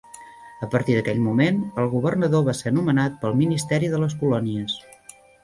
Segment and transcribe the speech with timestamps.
[0.67, 4.81] A partir d'aquell moment, el Governador va ser nomenat pel Ministeri de les Colònies.